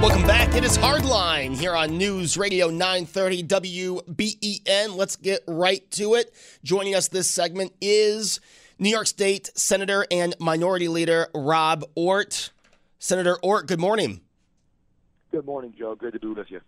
[0.00, 0.54] Welcome back.
[0.54, 4.96] It is Hardline here on News Radio 930 WBEN.
[4.96, 6.32] Let's get right to it.
[6.64, 8.40] Joining us this segment is
[8.78, 12.50] New York State Senator and Minority Leader Rob Ortt.
[12.98, 14.22] Senator Ortt, good morning.
[15.32, 15.94] Good morning, Joe.
[15.96, 16.62] Good to be with you.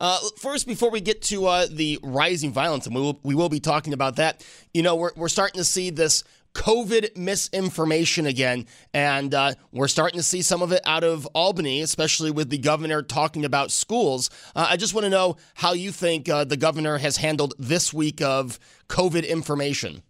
[0.00, 3.50] Uh, first, before we get to uh, the rising violence, and we will, we will
[3.50, 4.42] be talking about that,
[4.72, 6.24] you know, we're, we're starting to see this
[6.58, 11.82] COVID misinformation again, and uh, we're starting to see some of it out of Albany,
[11.82, 14.28] especially with the governor talking about schools.
[14.56, 17.94] Uh, I just want to know how you think uh, the governor has handled this
[17.94, 20.02] week of COVID information.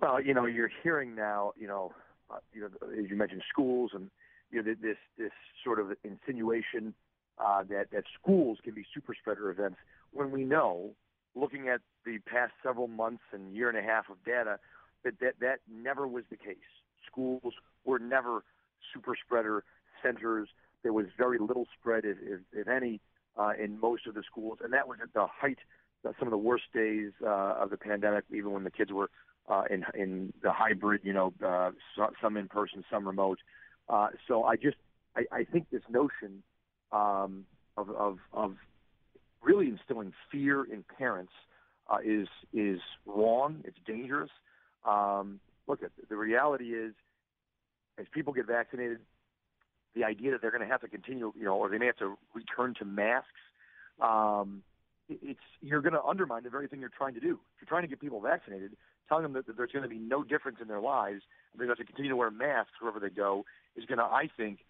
[0.00, 1.92] Well, you know, you're hearing now, you know,
[2.28, 4.10] uh, you know, as you mentioned, schools and
[4.50, 5.30] you know this this
[5.62, 6.94] sort of insinuation
[7.38, 9.76] uh, that that schools can be super spreader events
[10.10, 10.90] when we know,
[11.34, 14.58] looking at the past several months and year and a half of data,
[15.04, 16.56] that that, that never was the case.
[17.10, 18.44] Schools were never
[18.92, 19.64] super spreader
[20.02, 20.48] centers.
[20.82, 23.00] There was very little spread, if, if, if any,
[23.36, 25.58] uh, in most of the schools, and that was at the height,
[26.06, 29.10] uh, some of the worst days uh, of the pandemic, even when the kids were
[29.48, 31.70] uh, in in the hybrid, you know, uh,
[32.20, 33.38] some in person, some remote.
[33.88, 34.76] Uh, so I just
[35.16, 36.42] I, I think this notion
[36.92, 37.44] um,
[37.76, 38.56] of, of of
[39.42, 41.32] really instilling fear in parents
[41.90, 43.62] uh, is is wrong.
[43.64, 44.30] It's dangerous.
[44.84, 46.94] Um, look, the reality is,
[47.98, 48.98] as people get vaccinated,
[49.94, 51.98] the idea that they're going to have to continue, you know, or they may have
[51.98, 53.28] to return to masks.
[54.00, 54.62] Um,
[55.08, 57.32] it's you're going to undermine the very thing you're trying to do.
[57.32, 58.72] If you're trying to get people vaccinated,
[59.08, 61.22] telling them that, that there's going to be no difference in their lives,
[61.52, 63.44] and they're going to have to continue to wear masks wherever they go,
[63.76, 64.60] is going to, I think,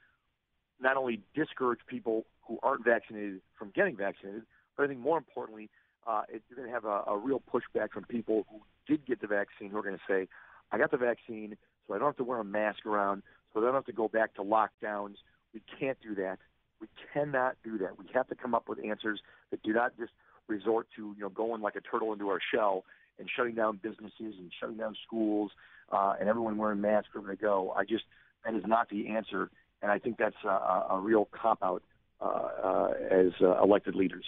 [0.81, 4.43] not only discourage people who aren't vaccinated from getting vaccinated,
[4.82, 5.70] but I think more importantly,
[6.09, 9.20] uh, it, you're going to have a, a real pushback from people who did get
[9.20, 10.26] the vaccine who are going to say,
[10.72, 11.56] I got the vaccine,
[11.87, 13.22] so I don't have to wear a mask around,
[13.54, 15.15] so I don't have to go back to lockdowns.
[15.54, 16.38] We can't do that.
[16.81, 17.97] We cannot do that.
[17.97, 19.21] We have to come up with answers
[19.53, 20.10] that do not just
[20.48, 22.82] resort to, you know, going like a turtle into our shell
[23.21, 25.53] and shutting down businesses and shutting down schools
[25.92, 27.72] uh, and everyone wearing masks wherever they go.
[27.76, 28.03] I just
[28.44, 29.48] that is not the answer,
[29.81, 30.48] and I think that's a,
[30.91, 31.84] a real cop out
[32.21, 34.25] uh, uh, as uh, elected leaders.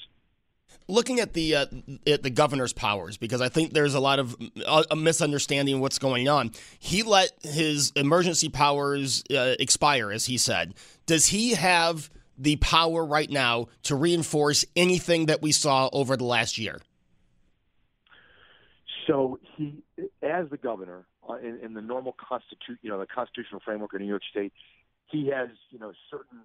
[0.86, 1.66] Looking at the uh,
[2.06, 4.36] at the governor's powers, because I think there's a lot of
[4.66, 6.50] uh, a misunderstanding of what's going on.
[6.78, 10.74] He let his emergency powers uh, expire, as he said.
[11.06, 16.24] Does he have the power right now to reinforce anything that we saw over the
[16.24, 16.80] last year?
[19.06, 19.82] So he,
[20.22, 24.00] as the governor, uh, in, in the normal constitution, you know, the constitutional framework of
[24.00, 24.52] New York State,
[25.06, 26.40] he has, you know, certain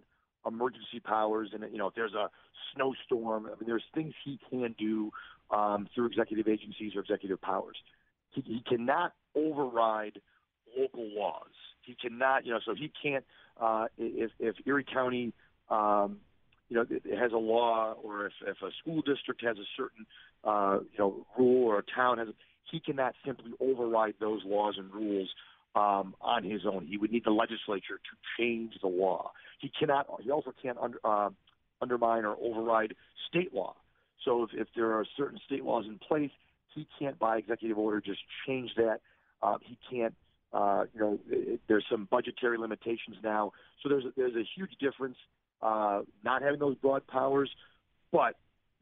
[0.46, 2.30] emergency powers, and you know, if there's a
[2.74, 5.12] snowstorm, I mean, there's things he can do
[5.52, 7.78] um, through executive agencies or executive powers.
[8.32, 10.20] He, he cannot override
[10.78, 11.52] local laws.
[11.82, 13.26] He cannot, you know, so he can't.
[13.60, 15.34] Uh, if if Erie County
[15.70, 16.18] um,
[16.70, 16.86] you know,
[17.20, 20.06] has a law, or if, if a school district has a certain,
[20.44, 22.28] uh, you know, rule, or a town has,
[22.72, 25.30] he cannot simply override those laws and rules
[25.76, 26.86] um, on his own.
[26.88, 29.32] He would need the legislature to change the law.
[29.60, 30.08] He cannot.
[30.22, 31.30] He also can't under, uh,
[31.82, 32.96] undermine or override
[33.30, 33.76] state law.
[34.26, 36.32] So if, if there are certain state laws in place,
[36.74, 39.00] he can't, by executive order, just change that.
[39.42, 40.14] Uh, he can't.
[40.52, 43.52] Uh, you know, it, there's some budgetary limitations now.
[43.82, 45.18] So there's a, there's a huge difference
[45.62, 47.50] uh, not having those broad powers,
[48.12, 48.36] but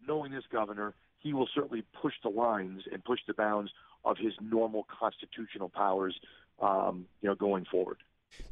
[0.08, 3.72] knowing this governor, he will certainly push the lines and push the bounds
[4.06, 6.16] of his normal constitutional powers,
[6.60, 7.98] um, you know, going forward.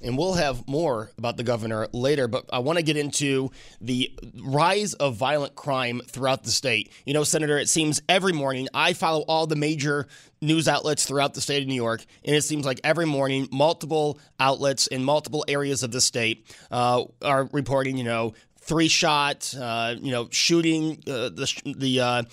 [0.02, 4.12] And we'll have more about the governor later, but I want to get into the
[4.44, 6.92] rise of violent crime throughout the state.
[7.06, 10.08] You know, Senator, it seems every morning I follow all the major
[10.42, 14.20] news outlets throughout the state of New York, and it seems like every morning multiple
[14.40, 19.96] outlets in multiple areas of the state uh, are reporting, you know, three shot, uh,
[20.00, 22.24] you know, shooting uh, the the uh,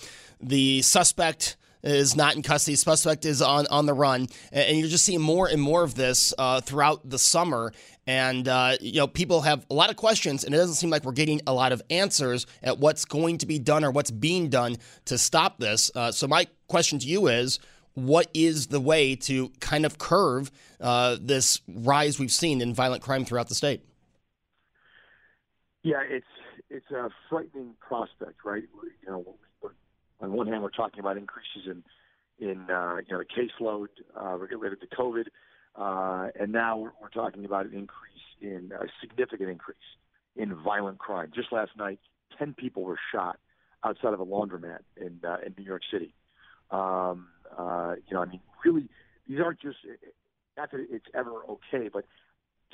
[0.41, 2.75] the suspect is not in custody.
[2.75, 4.27] Suspect is on, on the run.
[4.51, 7.73] And you're just seeing more and more of this uh, throughout the summer.
[8.07, 11.03] And, uh, you know, people have a lot of questions, and it doesn't seem like
[11.03, 14.49] we're getting a lot of answers at what's going to be done or what's being
[14.49, 15.91] done to stop this.
[15.95, 17.59] Uh, so, my question to you is
[17.93, 20.51] what is the way to kind of curve
[20.81, 23.81] uh, this rise we've seen in violent crime throughout the state?
[25.83, 26.25] Yeah, it's
[26.69, 28.63] it's a frightening prospect, right?
[29.03, 29.35] You know,
[30.21, 31.83] on one hand, we're talking about increases in
[32.39, 33.87] in uh, you know the caseload
[34.19, 35.25] uh, related to COVID,
[35.75, 39.77] uh, and now we're, we're talking about an increase in a significant increase
[40.35, 41.31] in violent crime.
[41.33, 41.99] Just last night,
[42.37, 43.39] ten people were shot
[43.83, 46.13] outside of a laundromat in uh, in New York City.
[46.71, 47.27] Um,
[47.57, 48.89] uh, you know, I mean, really,
[49.27, 49.77] these aren't just
[50.57, 52.05] not that it's ever okay, but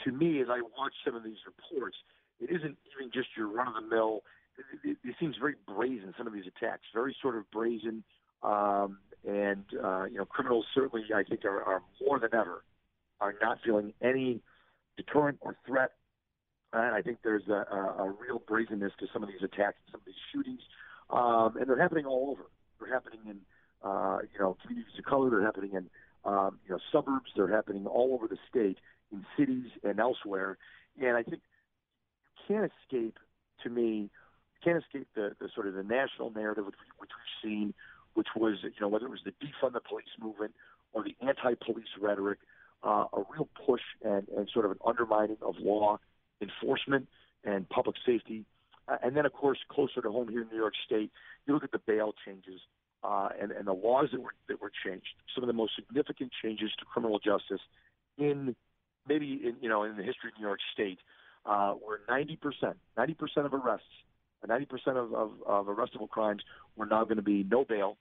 [0.06, 1.98] to me, as I watch some of these reports,
[2.40, 4.22] it isn't even just your run of the mill
[4.84, 6.14] it, it, seems very brazen.
[6.18, 8.04] Some of these attacks, very sort of brazen,
[8.44, 8.98] um,
[9.28, 12.64] and uh, you know, criminals certainly, I think, are, are more than ever
[13.22, 14.42] are not feeling any
[14.98, 15.92] deterrent or threat.
[16.72, 20.02] And I think there's a, a, a real brazenness to some of these attacks, some
[20.02, 20.62] of these shootings,
[21.10, 22.44] um, and they're happening all over.
[22.80, 23.38] They're happening in
[23.84, 25.30] uh, you know communities of color.
[25.30, 25.90] They're happening in
[26.26, 27.32] um, you know suburbs.
[27.36, 28.78] They're happening all over the state,
[29.12, 30.58] in cities and elsewhere.
[31.02, 31.42] And I think
[32.48, 33.18] you can't escape,
[33.64, 34.10] to me,
[34.64, 37.74] can't escape the, the sort of the national narrative which, which we've seen,
[38.14, 40.54] which was you know whether it was the defund the police movement
[40.94, 42.40] or the anti-police rhetoric,
[42.84, 46.00] uh, a real push and, and sort of an undermining of law
[46.42, 47.08] enforcement
[47.44, 48.46] and public safety.
[48.88, 51.12] Uh, and then, of course, closer to home here in New York State,
[51.46, 52.62] you look at the bail changes
[53.04, 55.14] uh, and, and the laws that were that were changed.
[55.34, 57.62] Some of the most significant changes to criminal justice
[58.18, 58.56] in
[59.08, 61.00] maybe in you know in the history of New York State
[61.46, 63.86] uh, were 90 percent, 90 percent of arrests
[64.48, 66.42] 90% of, of, of arrestable crimes
[66.76, 67.98] were now going to be no bail,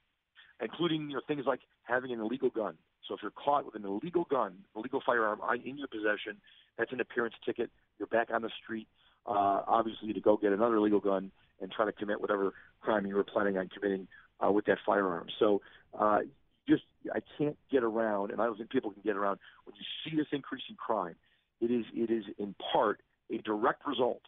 [0.61, 2.75] including you know, things like having an illegal gun.
[3.07, 6.37] So if you're caught with an illegal gun, illegal firearm in your possession,
[6.77, 7.71] that's an appearance ticket.
[7.97, 8.87] You're back on the street,
[9.25, 13.15] uh, obviously, to go get another illegal gun and try to commit whatever crime you
[13.15, 14.07] were planning on committing
[14.45, 15.27] uh, with that firearm.
[15.39, 15.61] So
[15.99, 16.19] uh,
[16.67, 16.83] just
[17.13, 20.15] I can't get around, and I don't think people can get around when you see
[20.15, 21.15] this increase in crime.
[21.59, 23.01] It is it is in part
[23.31, 24.21] a direct result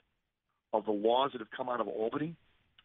[0.73, 2.35] of the laws that have come out of Albany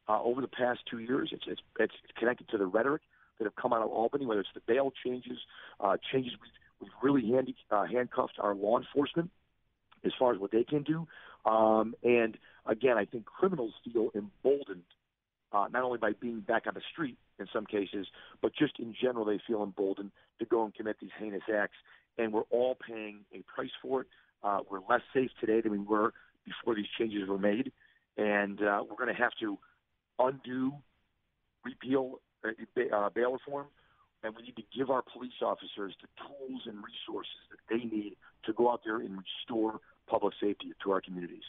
[0.08, 1.30] uh, over the past two years.
[1.32, 3.02] It's, it's, it's connected to the rhetoric
[3.38, 5.38] that have come out of Albany, whether it's the bail changes,
[5.80, 6.50] uh, changes we've,
[6.80, 9.30] we've really handy, uh, handcuffed our law enforcement
[10.04, 11.06] as far as what they can do.
[11.44, 12.36] Um, and
[12.66, 14.82] again, I think criminals feel emboldened
[15.52, 18.06] uh, not only by being back on the street in some cases,
[18.42, 21.76] but just in general, they feel emboldened to go and commit these heinous acts.
[22.18, 24.06] And we're all paying a price for it.
[24.42, 26.12] Uh, we're less safe today than we were
[26.46, 27.72] before these changes were made,
[28.16, 29.58] and uh, we're going to have to
[30.18, 30.72] undo,
[31.64, 33.66] repeal uh, uh, bail reform,
[34.22, 38.16] and we need to give our police officers the tools and resources that they need
[38.44, 41.42] to go out there and restore public safety to our communities.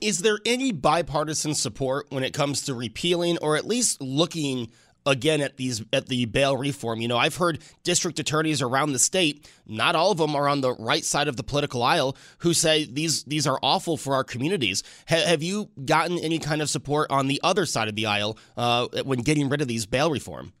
[0.00, 4.70] Is there any bipartisan support when it comes to repealing or at least looking
[5.06, 7.00] again at these at the bail reform.
[7.00, 10.60] You know, I've heard district attorneys around the state, not all of them are on
[10.60, 14.24] the right side of the political aisle, who say these these are awful for our
[14.24, 14.82] communities.
[15.08, 18.38] Ha- have you gotten any kind of support on the other side of the aisle
[18.56, 20.52] uh, when getting rid of these bail reform?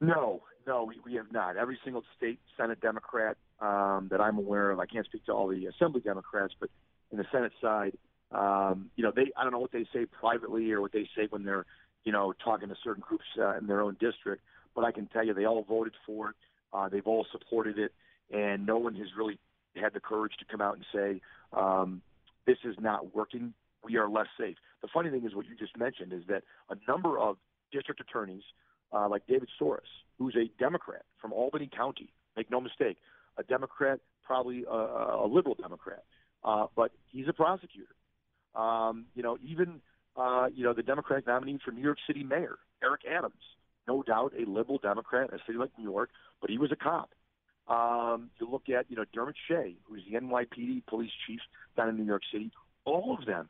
[0.00, 1.56] No, no, we, we have not.
[1.56, 5.48] Every single state Senate Democrat um, that I'm aware of, I can't speak to all
[5.48, 6.70] the Assembly Democrats, but
[7.10, 7.96] in the Senate side,
[8.32, 11.26] um, you know, they I don't know what they say privately or what they say
[11.30, 11.66] when they're
[12.04, 14.42] you know, talking to certain groups uh, in their own district.
[14.74, 16.36] But I can tell you, they all voted for it.
[16.72, 17.92] Uh, they've all supported it,
[18.30, 19.38] and no one has really
[19.76, 21.20] had the courage to come out and say
[21.52, 22.00] um,
[22.46, 23.52] this is not working.
[23.84, 24.56] We are less safe.
[24.82, 27.36] The funny thing is, what you just mentioned is that a number of
[27.72, 28.42] district attorneys,
[28.92, 29.80] uh, like David Soares,
[30.18, 32.98] who's a Democrat from Albany County, make no mistake,
[33.36, 36.04] a Democrat, probably a, a liberal Democrat,
[36.44, 37.94] uh, but he's a prosecutor.
[38.54, 39.80] Um, you know, even
[40.16, 43.42] uh, you know, the Democratic nominee for New York City mayor, Eric Adams.
[43.88, 46.76] No doubt a liberal Democrat in a city like New York, but he was a
[46.76, 47.10] cop.
[47.68, 51.40] Um, you look at, you know, Dermot Shea, who's the NYPD police chief
[51.76, 52.50] down in New York City.
[52.84, 53.48] All of them,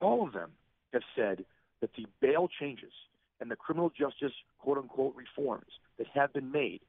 [0.00, 0.50] all of them
[0.92, 1.44] have said
[1.80, 2.92] that the bail changes
[3.40, 6.80] and the criminal justice quote unquote reforms that have been made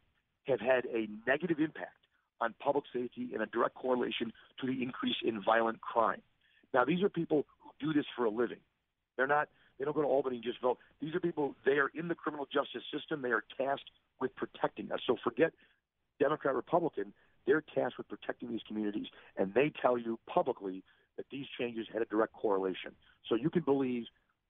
[0.46, 1.92] have had a negative impact
[2.42, 6.22] on public safety and a direct correlation to the increase in violent crime.
[6.74, 8.60] Now, these are people who do this for a living.
[9.18, 9.50] They're not.
[9.78, 10.78] They don't go to Albany and just vote.
[11.02, 11.56] These are people.
[11.66, 13.22] They are in the criminal justice system.
[13.22, 13.90] They are tasked
[14.20, 15.00] with protecting us.
[15.08, 15.54] So forget
[16.20, 17.14] Democrat, Republican.
[17.48, 20.84] They're tasked with protecting these communities, and they tell you publicly
[21.18, 22.92] that these changes had a direct correlation.
[23.28, 24.06] So you can believe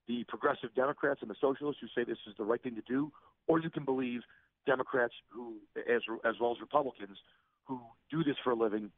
[0.07, 3.11] the progressive Democrats and the socialists who say this is the right thing to do,
[3.47, 4.21] or you can believe
[4.65, 7.17] Democrats who, as as well as Republicans,
[7.65, 8.91] who do this for a living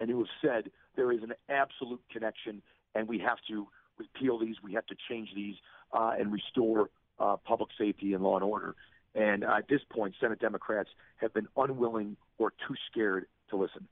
[0.00, 2.62] and who have said there is an absolute connection,
[2.94, 3.68] and we have to
[3.98, 5.56] repeal these, we have to change these,
[5.92, 8.74] uh, and restore uh, public safety and law and order.
[9.14, 13.88] And uh, at this point, Senate Democrats have been unwilling or too scared to listen.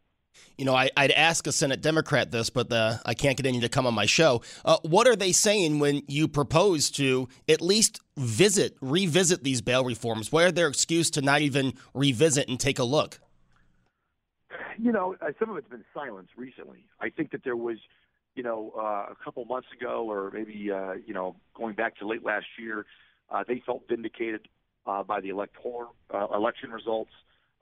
[0.56, 3.46] You know, I, would ask a Senate Democrat this, but the, uh, I can't get
[3.46, 4.42] any to come on my show.
[4.64, 9.84] Uh, what are they saying when you propose to at least visit, revisit these bail
[9.84, 10.30] reforms?
[10.30, 13.18] What are their excuse to not even revisit and take a look?
[14.78, 16.84] You know, uh, some of it's been silence recently.
[17.00, 17.78] I think that there was,
[18.36, 22.06] you know, uh, a couple months ago, or maybe, uh, you know, going back to
[22.06, 22.84] late last year,
[23.30, 24.46] uh, they felt vindicated
[24.86, 27.10] uh, by the electoral uh, election results.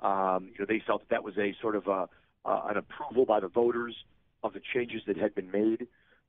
[0.01, 2.09] Um, you know, they felt that that was a sort of a,
[2.45, 3.95] uh, an approval by the voters
[4.43, 5.87] of the changes that had been made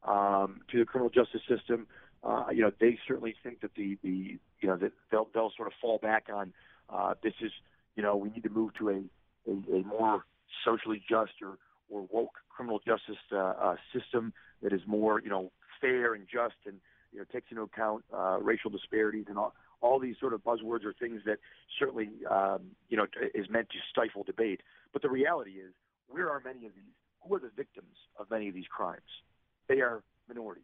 [0.07, 1.87] um, to the criminal justice system.
[2.23, 5.67] Uh, you know, they certainly think that the the you know that they'll they'll sort
[5.67, 6.53] of fall back on
[6.89, 7.51] uh, this is
[7.95, 9.01] you know we need to move to a
[9.49, 10.23] a, a more
[10.63, 11.57] socially just or
[11.89, 15.51] or woke criminal justice uh, uh, system that is more you know
[15.81, 16.75] fair and just and
[17.11, 20.83] you know takes into account uh, racial disparities and all all these sort of buzzwords
[20.85, 21.37] are things that
[21.79, 24.61] certainly um, you know is meant to stifle debate.
[24.93, 25.73] But the reality is,
[26.07, 26.93] where are many of these?
[27.21, 29.01] Who are the victims of many of these crimes?
[29.67, 30.63] They are minorities.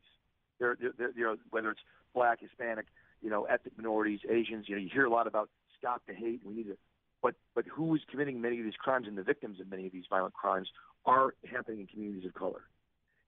[0.59, 1.81] They're, they're, they're whether it's
[2.13, 2.85] black, Hispanic,
[3.21, 4.69] you know, ethnic minorities, Asians.
[4.69, 6.41] You know, you hear a lot about stop the hate.
[6.45, 6.77] We need to,
[7.21, 9.91] but but who is committing many of these crimes and the victims of many of
[9.91, 10.69] these violent crimes
[11.05, 12.61] are happening in communities of color.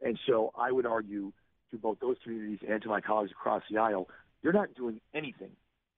[0.02, 1.32] And so I would argue
[1.72, 4.08] to both those communities and to my colleagues across the aisle,
[4.42, 5.52] you're not doing anything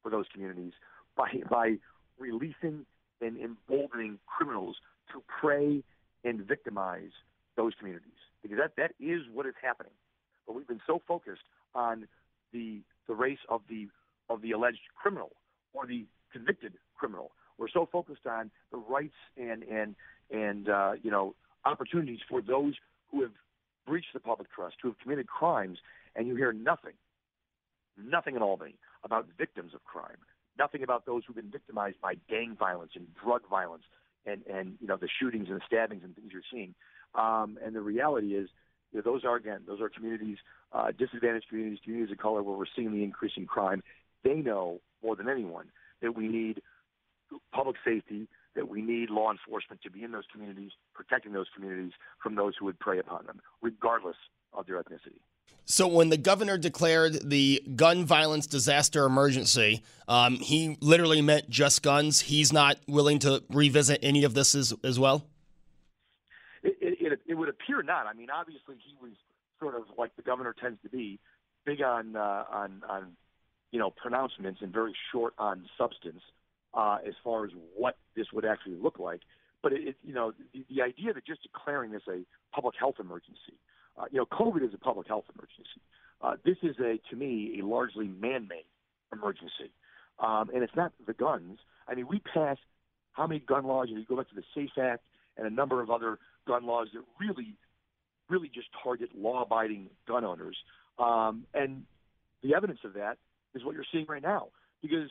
[0.04, 0.74] for those communities
[1.16, 1.76] by by
[2.20, 2.86] releasing
[3.22, 4.78] and emboldening criminals
[5.12, 5.84] to prey
[6.24, 7.12] and victimize
[7.56, 8.12] those communities
[8.42, 9.94] because that that is what is happening.
[10.46, 11.42] But we've been so focused
[11.74, 12.08] on
[12.54, 13.88] the the race of the
[14.30, 15.32] of the alleged criminal
[15.74, 17.32] or the convicted criminal.
[17.58, 19.96] We're so focused on the rights and and
[20.32, 22.74] and uh, you know opportunities for those
[23.12, 23.32] who have
[23.86, 25.78] breached the public trust, who have committed crimes,
[26.16, 26.94] and you hear nothing,
[27.98, 30.18] nothing at all, Albany about victims of crime,
[30.58, 33.84] nothing about those who've been victimized by gang violence and drug violence
[34.26, 36.74] and, and you know, the shootings and the stabbings and things you're seeing.
[37.14, 38.50] Um, and the reality is,
[38.92, 40.38] you know, those are, again, those are communities,
[40.74, 43.84] uh, disadvantaged communities, communities of color where we're seeing the increasing crime.
[44.24, 45.68] They know more than anyone
[46.02, 46.62] that we need
[47.52, 51.92] public safety, that we need law enforcement to be in those communities, protecting those communities
[52.22, 54.16] from those who would prey upon them, regardless
[54.54, 55.20] of their ethnicity.
[55.66, 61.82] So, when the governor declared the gun violence disaster emergency, um, he literally meant just
[61.82, 62.22] guns.
[62.22, 65.26] He's not willing to revisit any of this as, as well?
[66.64, 68.06] It, it, it would appear not.
[68.06, 69.14] I mean, obviously, he was
[69.60, 71.20] sort of like the governor tends to be,
[71.66, 73.18] big on, uh, on, on
[73.72, 76.22] you know, pronouncements and very short on substance
[76.76, 79.22] uh, as far as what this would actually look like.
[79.64, 82.22] But it, it you know, the, the idea that just declaring this a
[82.54, 83.58] public health emergency
[83.98, 85.82] uh, you know, COVID is a public health emergency.
[86.22, 88.66] Uh, this is a, to me, a largely man-made
[89.14, 89.72] emergency,
[90.20, 91.60] um, and it's not the guns.
[91.88, 92.62] I mean, we passed
[93.14, 93.88] how many gun laws?
[93.90, 95.04] You go back to the SAFE Act
[95.38, 97.56] and a number of other gun laws that really,
[98.30, 100.58] really just target law-abiding gun owners.
[101.00, 101.84] Um, and
[102.44, 103.18] the evidence of that
[103.54, 104.48] is what you're seeing right now,
[104.82, 105.10] because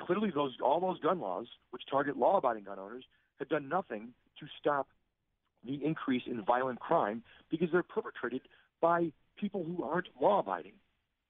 [0.00, 3.04] clearly those all those gun laws, which target law-abiding gun owners,
[3.38, 4.08] have done nothing
[4.40, 4.88] to stop
[5.66, 8.42] the increase in violent crime because they're perpetrated
[8.80, 10.72] by people who aren't law abiding.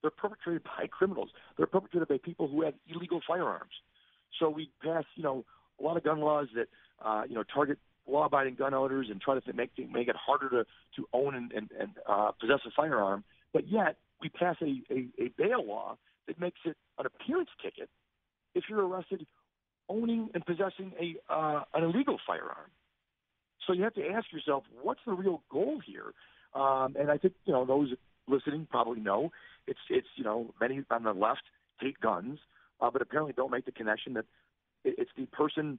[0.02, 1.30] They're perpetrated by criminals.
[1.56, 3.72] They're perpetrated by people who have illegal firearms.
[4.38, 5.44] So we pass, you know,
[5.80, 6.68] a lot of gun laws that,
[7.04, 10.64] uh, you know, target law-abiding gun owners and try to make make it harder to
[10.96, 13.24] to own and and, and uh, possess a firearm.
[13.52, 15.96] But yet we pass a, a a bail law
[16.26, 17.88] that makes it an appearance ticket
[18.54, 19.26] if you're arrested
[19.88, 22.70] owning and possessing a uh, an illegal firearm.
[23.66, 26.14] So you have to ask yourself, what's the real goal here?
[26.54, 27.92] Um, and I think you know those
[28.26, 29.30] listening probably know
[29.66, 31.42] it's it's you know many on the left
[31.80, 32.38] hate guns,
[32.80, 34.24] uh, but apparently don't make the connection that
[34.84, 35.78] it, it's the person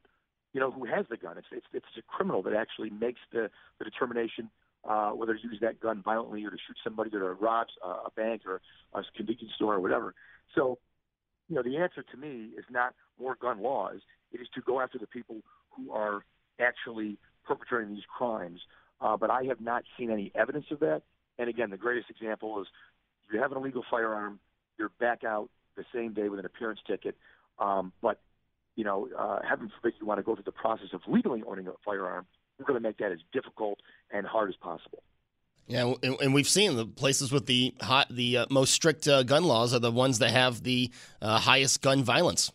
[0.53, 1.38] you know who has the gun.
[1.38, 3.49] It's it's it's a criminal that actually makes the
[3.79, 4.49] the determination
[4.88, 8.11] uh, whether to use that gun violently or to shoot somebody that robs uh, a
[8.15, 8.61] bank or
[8.93, 10.13] a convenience store or whatever.
[10.55, 10.79] So,
[11.49, 13.99] you know, the answer to me is not more gun laws.
[14.31, 15.37] It is to go after the people
[15.71, 16.23] who are
[16.59, 18.61] actually perpetrating these crimes.
[19.01, 21.01] Uh, but I have not seen any evidence of that.
[21.37, 22.67] And again, the greatest example is
[23.33, 24.39] you have an illegal firearm,
[24.77, 27.15] you're back out the same day with an appearance ticket.
[27.57, 28.19] Um, but
[28.75, 31.67] you know, uh, heaven forbid you want to go through the process of legally owning
[31.67, 32.25] a firearm.
[32.57, 33.79] We're going to make that as difficult
[34.11, 35.01] and hard as possible.
[35.69, 39.43] Yeah, and, we've seen the places with the hot, the uh, most strict uh, gun
[39.43, 40.89] laws are the ones that have the
[41.21, 42.51] uh, highest gun violence.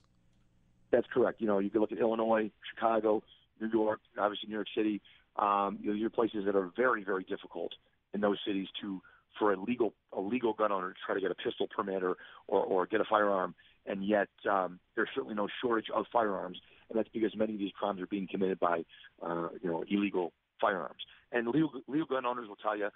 [0.90, 1.40] That's correct.
[1.40, 3.22] You know, you can look at Illinois, Chicago,
[3.60, 5.00] New York, obviously New York City.
[5.36, 7.70] Um, you know, these are places that are very, very difficult
[8.14, 9.00] in those cities to
[9.38, 12.16] for a legal a legal gun owner to try to get a pistol permit or
[12.48, 13.54] or, or get a firearm,
[13.86, 17.72] and yet um, there's certainly no shortage of firearms, and that's because many of these
[17.78, 18.84] crimes are being committed by
[19.22, 21.02] uh, you know illegal firearms.
[21.34, 22.88] And legal, legal gun owners will tell you,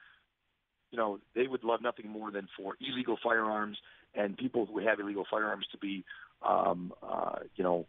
[0.90, 3.76] you know, they would love nothing more than for illegal firearms
[4.14, 6.04] and people who have illegal firearms to be,
[6.48, 7.84] um, uh, you know,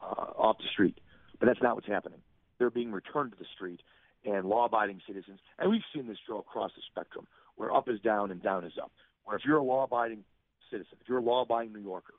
[0.00, 0.98] uh, off the street.
[1.38, 2.20] But that's not what's happening.
[2.58, 3.80] They're being returned to the street,
[4.24, 8.30] and law-abiding citizens, and we've seen this go across the spectrum, where up is down
[8.30, 8.92] and down is up.
[9.24, 10.24] Where if you're a law-abiding
[10.70, 12.14] citizen, if you're a law-abiding New Yorker,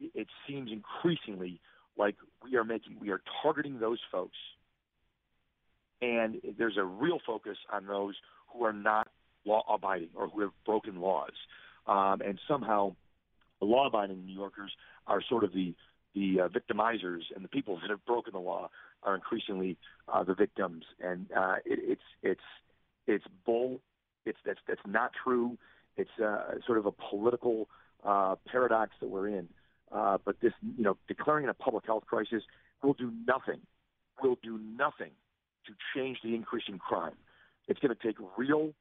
[0.00, 1.60] it seems increasingly
[1.96, 4.36] like we are making, we are targeting those folks
[6.00, 8.14] and there's a real focus on those
[8.52, 9.08] who are not
[9.44, 11.32] law-abiding or who have broken laws.
[11.86, 12.94] Um, and somehow,
[13.60, 14.72] law-abiding New Yorkers
[15.06, 15.74] are sort of the
[16.14, 18.70] the uh, victimizers, and the people that have broken the law
[19.02, 19.76] are increasingly
[20.12, 20.84] uh, the victims.
[21.00, 22.40] And uh, it, it's it's
[23.06, 23.80] it's bull.
[24.24, 25.58] It's that's that's not true.
[25.96, 27.68] It's uh, sort of a political
[28.04, 29.48] uh, paradox that we're in.
[29.92, 32.42] Uh, but this, you know, declaring a public health crisis
[32.82, 33.60] will do nothing.
[34.22, 35.10] Will do nothing
[35.68, 37.14] to change the increasing crime.
[37.68, 38.72] It's going to take real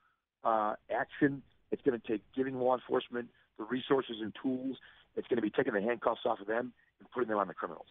[0.43, 1.43] uh, action.
[1.71, 3.27] It's going to take giving law enforcement
[3.59, 4.77] the resources and tools.
[5.15, 7.53] It's going to be taking the handcuffs off of them and putting them on the
[7.53, 7.87] criminals.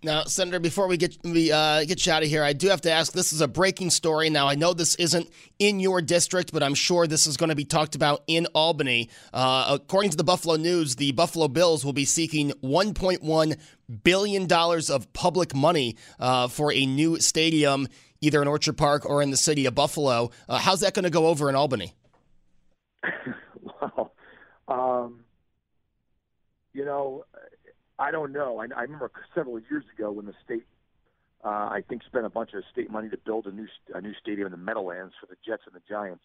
[0.00, 2.80] Now, Senator, before we get we uh, get you out of here, I do have
[2.82, 3.12] to ask.
[3.12, 4.30] This is a breaking story.
[4.30, 5.28] Now, I know this isn't
[5.58, 9.10] in your district, but I'm sure this is going to be talked about in Albany.
[9.34, 13.58] Uh, according to the Buffalo News, the Buffalo Bills will be seeking 1.1
[14.04, 17.88] billion dollars of public money uh, for a new stadium,
[18.20, 20.30] either in Orchard Park or in the city of Buffalo.
[20.48, 21.92] Uh, how's that going to go over in Albany?
[23.82, 24.12] well,
[24.68, 25.24] um,
[26.72, 27.24] you know
[27.98, 28.58] I don't know.
[28.58, 30.64] I, I remember several years ago when the state,
[31.44, 34.14] uh, I think, spent a bunch of state money to build a new a new
[34.20, 36.24] stadium in the Meadowlands for the Jets and the Giants.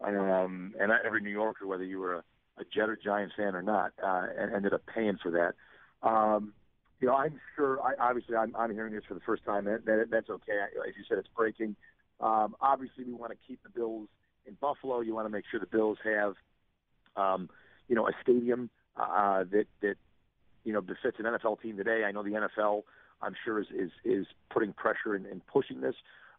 [0.00, 2.18] Um, and every New Yorker, whether you were a,
[2.58, 6.08] a Jet or Giants fan or not, uh, ended up paying for that.
[6.08, 6.52] Um,
[7.00, 7.80] you know, I'm sure.
[7.82, 9.64] I, obviously, I'm, I'm hearing this for the first time.
[9.64, 10.52] That, that that's okay.
[10.88, 11.76] As you said, it's breaking.
[12.20, 14.08] Um, obviously, we want to keep the Bills
[14.46, 15.00] in Buffalo.
[15.00, 16.34] You want to make sure the Bills have,
[17.16, 17.48] um,
[17.88, 19.96] you know, a stadium uh, that that
[20.68, 22.04] you know befits an NFL team today.
[22.06, 22.82] I know the NFL,
[23.22, 25.94] I'm sure, is is, is putting pressure and, and pushing this.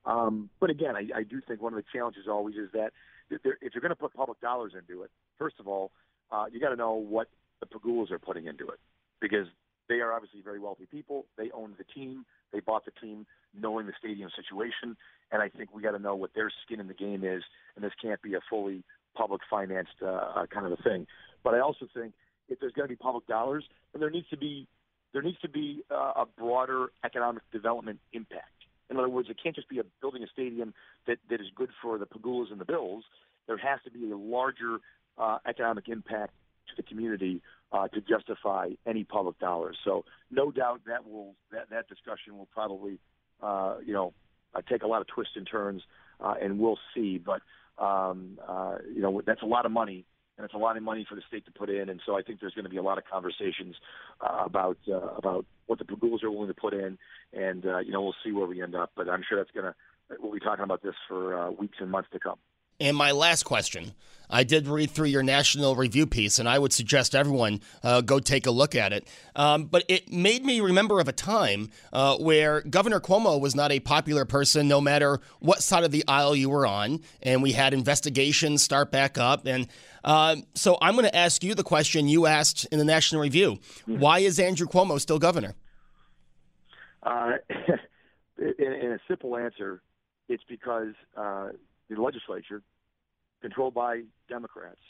[0.06, 2.92] Um, but again, I, I do think one of the challenges always is that
[3.32, 5.92] if, if you're going to put public dollars into it, first of all,
[6.32, 7.28] uh, you got to know what
[7.60, 8.80] the Pegulas are putting into it
[9.20, 9.48] because
[9.90, 11.26] they are obviously very wealthy people.
[11.36, 12.24] They own the team.
[12.54, 13.26] They bought the team
[13.60, 14.96] knowing the stadium situation,
[15.32, 17.42] and I think we got to know what their skin in the game is.
[17.76, 18.84] And this can't be a fully
[19.16, 21.08] public financed uh, uh kind of a thing.
[21.44, 22.14] But I also think
[22.50, 24.68] if there's going to be public dollars, then there needs to be
[25.14, 28.52] there needs to be uh, a broader economic development impact.
[28.90, 30.74] In other words, it can't just be a building a stadium
[31.08, 33.04] that, that is good for the Pegulas and the Bills.
[33.48, 34.80] There has to be a larger
[35.18, 36.34] uh, economic impact
[36.70, 39.78] to the community uh, to justify any public dollars.
[39.84, 43.00] So, no doubt that will that, that discussion will probably
[43.42, 44.14] uh, you know
[44.56, 45.82] uh, take a lot of twists and turns,
[46.20, 47.18] uh, and we'll see.
[47.18, 47.42] But
[47.84, 50.06] um, uh, you know that's a lot of money
[50.40, 51.90] and it's a lot of money for the state to put in.
[51.90, 53.76] And so I think there's going to be a lot of conversations
[54.22, 56.98] uh, about uh, about what the Pegulas are willing to put in,
[57.34, 58.92] and uh, you know we'll see where we end up.
[58.96, 59.76] But I'm sure that's going to
[60.18, 62.38] we'll be talking about this for uh, weeks and months to come.
[62.80, 63.94] And my last question
[64.30, 68.20] I did read through your national review piece, and I would suggest everyone uh, go
[68.20, 69.08] take a look at it.
[69.36, 73.72] Um, but it made me remember of a time uh, where Governor Cuomo was not
[73.72, 77.54] a popular person, no matter what side of the aisle you were on, and we
[77.54, 79.48] had investigations start back up.
[79.48, 79.68] And
[80.04, 83.58] uh, so I'm going to ask you the question you asked in the national review:
[83.88, 85.56] Why is Andrew Cuomo still governor?
[87.02, 87.32] Uh,
[88.38, 89.82] in, in, a simple answer,
[90.28, 91.50] it's because uh,
[91.90, 92.62] the legislature,
[93.42, 94.82] controlled by Democrats,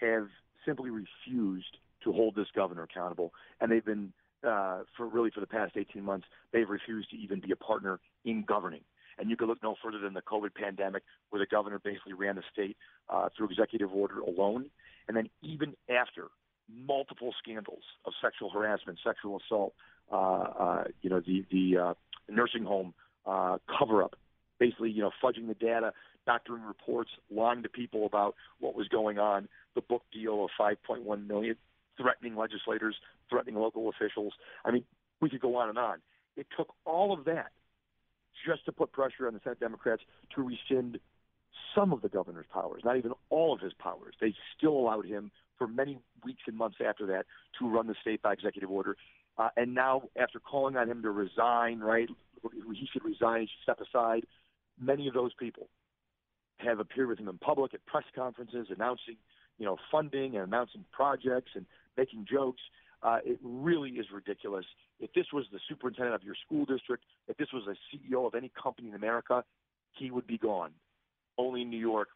[0.00, 0.28] have
[0.64, 4.12] simply refused to hold this governor accountable, and they've been
[4.46, 8.00] uh, for really for the past 18 months, they've refused to even be a partner
[8.24, 8.80] in governing.
[9.18, 12.36] And you can look no further than the COVID pandemic, where the governor basically ran
[12.36, 12.76] the state
[13.10, 14.70] uh, through executive order alone.
[15.08, 16.28] And then even after
[16.72, 19.74] multiple scandals of sexual harassment, sexual assault,
[20.10, 21.94] uh, uh, you know, the the uh,
[22.28, 22.94] nursing home
[23.26, 24.16] uh, cover up,
[24.58, 25.92] basically, you know, fudging the data,
[26.26, 31.26] doctoring reports, lying to people about what was going on, the book deal of 5.1
[31.26, 31.56] million,
[31.96, 32.96] threatening legislators,
[33.28, 34.32] threatening local officials.
[34.64, 34.84] I mean,
[35.20, 35.98] we could go on and on.
[36.36, 37.52] It took all of that
[38.46, 40.02] just to put pressure on the Senate Democrats
[40.34, 40.98] to rescind
[41.74, 44.14] some of the governor's powers, not even all of his powers.
[44.20, 47.26] They still allowed him for many weeks and months after that
[47.58, 48.96] to run the state by executive order.
[49.36, 52.08] Uh, and now, after calling on him to resign, right,
[52.72, 54.26] he should resign, he should step aside.
[54.80, 55.68] Many of those people
[56.60, 59.16] have appeared with him in public at press conferences, announcing,
[59.58, 62.60] you know, funding and announcing projects and making jokes.
[63.02, 64.66] Uh, it really is ridiculous.
[64.98, 68.34] If this was the superintendent of your school district, if this was a CEO of
[68.34, 69.42] any company in America,
[69.92, 70.72] he would be gone.
[71.38, 72.08] Only in New York,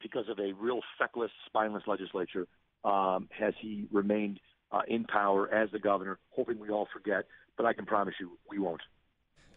[0.00, 2.46] because of a real feckless, spineless legislature,
[2.84, 4.40] um, has he remained
[4.70, 7.26] uh, in power as the governor, hoping we all forget.
[7.56, 8.80] But I can promise you, we won't.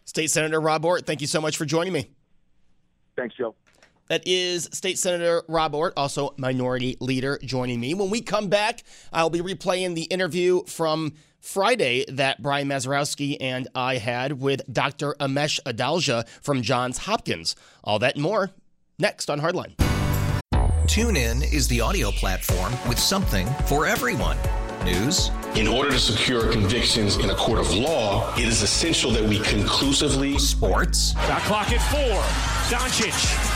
[0.04, 2.10] State Senator Rob Ortt, thank you so much for joining me.
[3.16, 3.54] Thanks, Joe.
[4.08, 7.94] That is State Senator Rob Ortt, also Minority Leader, joining me.
[7.94, 13.68] When we come back, I'll be replaying the interview from Friday that Brian Mazurowski and
[13.74, 15.14] I had with Dr.
[15.20, 17.56] Amesh Adalja from Johns Hopkins.
[17.84, 18.50] All that and more
[18.98, 19.74] next on Hardline.
[20.86, 24.36] TuneIn is the audio platform with something for everyone.
[24.84, 25.30] News.
[25.56, 29.40] In order to secure convictions in a court of law, it is essential that we
[29.40, 30.38] conclusively.
[30.38, 31.12] Sports.
[31.12, 32.22] Shot clock at four.
[32.70, 33.55] Doncic.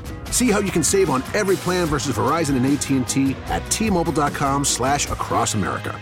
[0.31, 5.09] See how you can save on every plan versus Verizon and AT&T at T-Mobile.com slash
[5.09, 5.99] across America.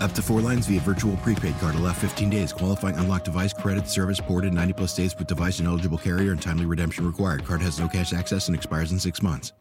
[0.00, 1.76] Up to four lines via virtual prepaid card.
[1.76, 2.52] Allow 15 days.
[2.52, 6.42] Qualifying unlocked device credit service ported 90 plus days with device and eligible carrier and
[6.42, 7.44] timely redemption required.
[7.44, 9.52] Card has no cash access and expires in six months.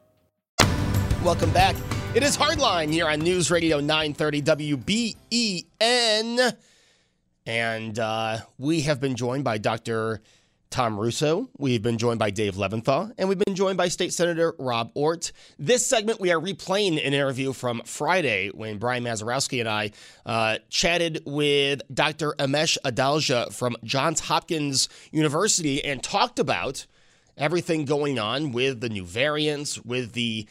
[1.23, 1.75] Welcome back.
[2.15, 4.41] It is Hardline here on News Radio 930
[5.61, 6.57] WBEN.
[7.45, 10.21] And uh, we have been joined by Dr.
[10.71, 11.49] Tom Russo.
[11.57, 15.33] We've been joined by Dave Leventhal, and we've been joined by State Senator Rob Ortt.
[15.59, 19.91] This segment, we are replaying an interview from Friday when Brian Mazurowski and I
[20.25, 22.33] uh, chatted with Dr.
[22.39, 26.87] Amesh Adalja from Johns Hopkins University and talked about
[27.37, 30.47] everything going on with the new variants, with the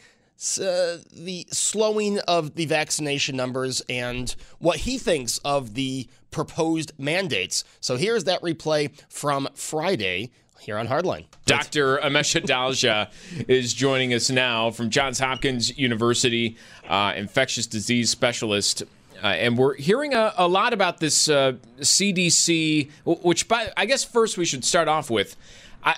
[0.59, 7.63] uh, the slowing of the vaccination numbers and what he thinks of the proposed mandates.
[7.79, 11.25] So here's that replay from Friday here on Hardline.
[11.45, 11.97] Dr.
[11.97, 13.09] Amesh Adalja
[13.47, 16.55] is joining us now from Johns Hopkins University,
[16.87, 18.83] uh, infectious disease specialist.
[19.23, 24.03] Uh, and we're hearing a, a lot about this uh, CDC, which by, I guess
[24.03, 25.35] first we should start off with.
[25.83, 25.97] I,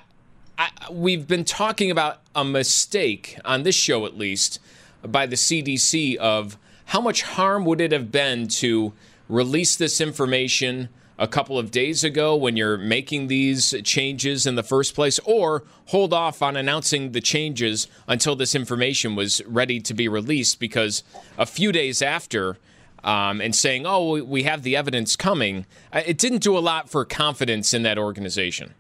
[0.58, 4.59] I, we've been talking about a mistake on this show, at least,
[5.03, 8.93] by the CDC of how much harm would it have been to
[9.27, 14.63] release this information a couple of days ago when you're making these changes in the
[14.63, 19.93] first place, or hold off on announcing the changes until this information was ready to
[19.93, 21.03] be released because
[21.37, 22.57] a few days after.
[23.05, 26.89] Um, and saying, oh, we have the evidence coming, uh, it didn't do a lot
[26.89, 28.73] for confidence in that organization.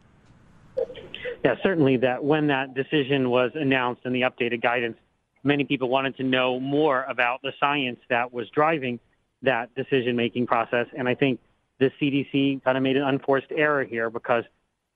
[1.43, 4.97] Yeah, certainly that when that decision was announced and the updated guidance,
[5.43, 8.99] many people wanted to know more about the science that was driving
[9.41, 10.87] that decision making process.
[10.97, 11.41] And I think
[11.79, 14.45] the CDC kind of made an unforced error here because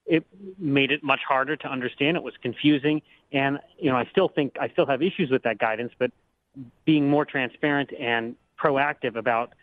[0.05, 0.25] it
[0.57, 2.15] made it much harder to understand.
[2.15, 3.01] It was confusing.
[3.33, 6.11] And, you know, I still think I still have issues with that guidance, but
[6.85, 9.53] being more transparent and proactive about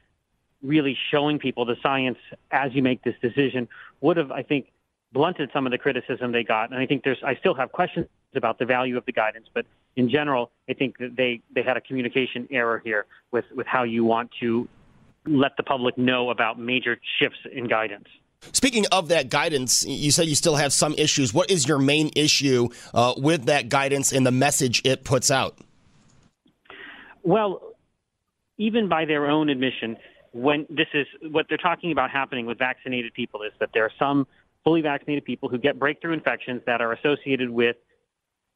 [0.62, 2.18] really showing people the science
[2.50, 3.68] as you make this decision
[4.02, 4.70] would have, I think,
[5.14, 6.70] blunted some of the criticism they got.
[6.70, 9.64] And I think there's, I still have questions about the value of the guidance, but
[9.96, 13.84] in general, I think that they, they had a communication error here with, with how
[13.84, 14.68] you want to
[15.24, 18.08] let the public know about major shifts in guidance.
[18.52, 21.32] Speaking of that guidance, you said you still have some issues.
[21.32, 25.56] What is your main issue uh, with that guidance and the message it puts out?
[27.22, 27.62] Well,
[28.58, 29.96] even by their own admission,
[30.32, 33.92] when this is what they're talking about happening with vaccinated people is that there are
[33.98, 34.26] some
[34.64, 37.76] fully vaccinated people who get breakthrough infections that are associated with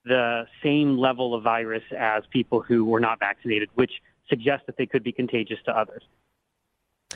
[0.04, 3.92] the same level of virus as people who were not vaccinated, which
[4.28, 6.02] suggests that they could be contagious to others.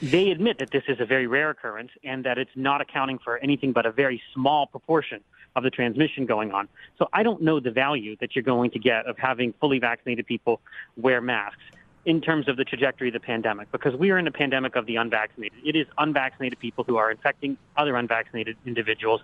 [0.00, 3.38] they admit that this is a very rare occurrence and that it's not accounting for
[3.38, 5.20] anything but a very small proportion
[5.54, 6.66] of the transmission going on.
[6.98, 10.26] So I don't know the value that you're going to get of having fully vaccinated
[10.26, 10.60] people
[10.96, 11.62] wear masks
[12.04, 14.86] in terms of the trajectory of the pandemic because we are in a pandemic of
[14.86, 15.58] the unvaccinated.
[15.64, 19.20] It is unvaccinated people who are infecting other unvaccinated individuals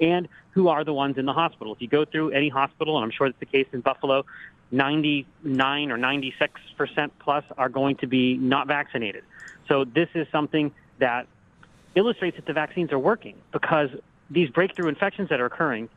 [0.00, 1.74] and who are the ones in the hospital.
[1.74, 4.24] If you go through any hospital, and I'm sure that's the case in Buffalo,
[4.70, 9.24] 99 or 96 percent plus are going to be not vaccinated.
[9.68, 11.26] So this is something that
[11.94, 13.90] illustrates that the vaccines are working because
[14.30, 15.90] these breakthrough infections that are occurring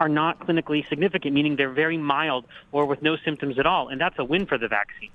[0.00, 4.00] are not clinically significant, meaning they're very mild or with no symptoms at all, and
[4.00, 5.10] that's a win for the vaccine.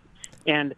[0.45, 0.75] And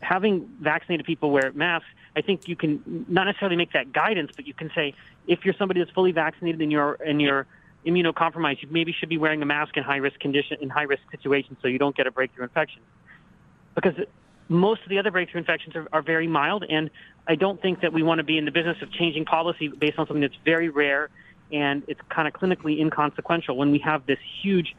[0.00, 4.46] having vaccinated people wear masks, I think you can not necessarily make that guidance, but
[4.46, 4.94] you can say
[5.26, 7.46] if you're somebody that's fully vaccinated and you're and you're
[7.86, 11.02] immunocompromised, you maybe should be wearing a mask in high risk condition in high risk
[11.10, 12.82] situations so you don't get a breakthrough infection.
[13.74, 13.94] Because
[14.48, 16.90] most of the other breakthrough infections are, are very mild, and
[17.26, 19.98] I don't think that we want to be in the business of changing policy based
[19.98, 21.08] on something that's very rare
[21.52, 24.74] and it's kind of clinically inconsequential when we have this huge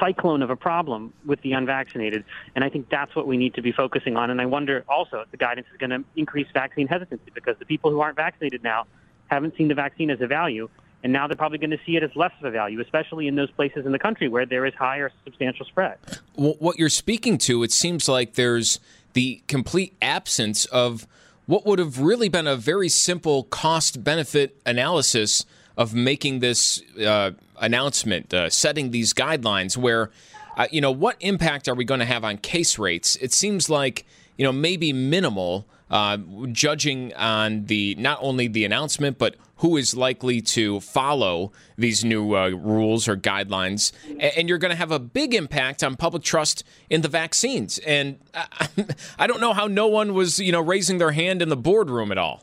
[0.00, 2.24] cyclone of a problem with the unvaccinated.
[2.54, 4.30] And I think that's what we need to be focusing on.
[4.30, 7.64] And I wonder also if the guidance is going to increase vaccine hesitancy because the
[7.64, 8.86] people who aren't vaccinated now
[9.28, 10.68] haven't seen the vaccine as a value.
[11.04, 13.34] And now they're probably going to see it as less of a value, especially in
[13.34, 15.98] those places in the country where there is higher substantial spread.
[16.36, 18.78] Well, what you're speaking to, it seems like there's
[19.14, 21.08] the complete absence of
[21.46, 25.44] what would have really been a very simple cost benefit analysis
[25.76, 30.10] of making this uh, announcement, uh, setting these guidelines where,
[30.56, 33.16] uh, you know, what impact are we going to have on case rates?
[33.16, 34.06] It seems like,
[34.36, 36.16] you know, maybe minimal, uh,
[36.50, 42.34] judging on the not only the announcement, but who is likely to follow these new
[42.34, 43.92] uh, rules or guidelines.
[44.18, 47.78] And you're going to have a big impact on public trust in the vaccines.
[47.86, 48.68] And I,
[49.20, 52.10] I don't know how no one was, you know, raising their hand in the boardroom
[52.10, 52.42] at all.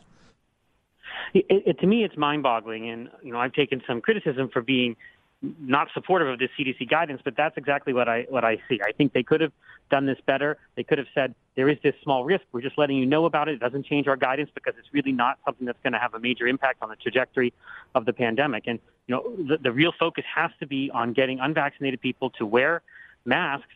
[1.32, 4.96] It, it, to me, it's mind-boggling, and you know, I've taken some criticism for being
[5.42, 8.80] not supportive of this CDC guidance, but that's exactly what I what I see.
[8.84, 9.52] I think they could have
[9.90, 10.58] done this better.
[10.76, 12.44] They could have said there is this small risk.
[12.52, 13.54] We're just letting you know about it.
[13.54, 16.20] It doesn't change our guidance because it's really not something that's going to have a
[16.20, 17.54] major impact on the trajectory
[17.94, 18.64] of the pandemic.
[18.66, 22.44] And you know, the, the real focus has to be on getting unvaccinated people to
[22.44, 22.82] wear
[23.24, 23.66] masks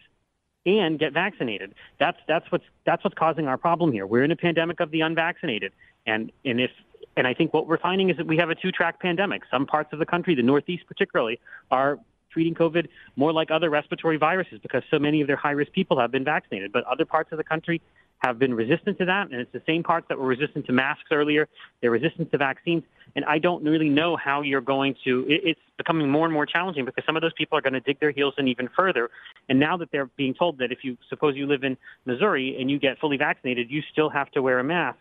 [0.66, 1.74] and get vaccinated.
[1.98, 4.06] That's that's what's that's what's causing our problem here.
[4.06, 5.72] We're in a pandemic of the unvaccinated,
[6.06, 6.70] and and if
[7.16, 9.42] and I think what we're finding is that we have a two-track pandemic.
[9.50, 11.98] Some parts of the country, the Northeast particularly, are
[12.30, 16.10] treating COVID more like other respiratory viruses because so many of their high-risk people have
[16.10, 16.72] been vaccinated.
[16.72, 17.80] But other parts of the country
[18.18, 21.04] have been resistant to that, and it's the same parts that were resistant to masks
[21.10, 21.46] earlier.
[21.80, 22.82] They're resistant to vaccines,
[23.14, 25.26] and I don't really know how you're going to.
[25.28, 28.00] It's becoming more and more challenging because some of those people are going to dig
[28.00, 29.10] their heels in even further.
[29.48, 32.70] And now that they're being told that if you suppose you live in Missouri and
[32.70, 34.98] you get fully vaccinated, you still have to wear a mask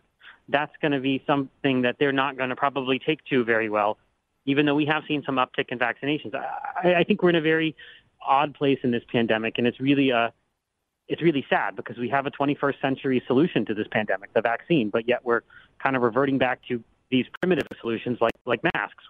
[0.48, 3.98] that's going to be something that they're not going to probably take to very well,
[4.46, 6.34] even though we have seen some uptick in vaccinations.
[6.34, 7.74] I, I think we're in a very
[8.26, 10.30] odd place in this pandemic, and it's really a uh,
[11.06, 14.88] it's really sad because we have a 21st century solution to this pandemic, the vaccine,
[14.88, 15.42] but yet we're
[15.78, 19.04] kind of reverting back to these primitive solutions like like masks.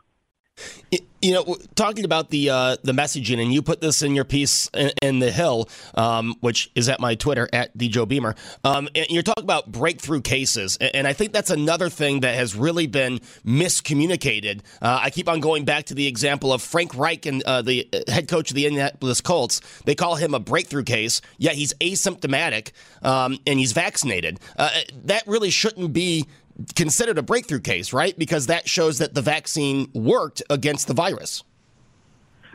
[1.20, 4.68] You know, talking about the uh, the messaging, and you put this in your piece
[4.74, 8.34] in, in the Hill, um, which is at my Twitter at Joe Beamer.
[8.62, 12.86] Um, you're talking about breakthrough cases, and I think that's another thing that has really
[12.86, 14.60] been miscommunicated.
[14.82, 17.88] Uh, I keep on going back to the example of Frank Reich and uh, the
[18.06, 19.62] head coach of the Indianapolis Colts.
[19.86, 24.40] They call him a breakthrough case, yet he's asymptomatic um, and he's vaccinated.
[24.58, 24.68] Uh,
[25.04, 26.26] that really shouldn't be
[26.74, 28.18] considered a breakthrough case, right?
[28.18, 31.42] Because that shows that the vaccine worked against the virus.